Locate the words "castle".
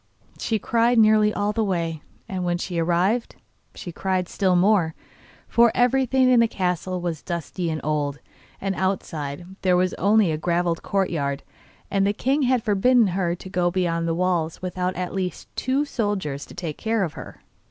6.47-6.99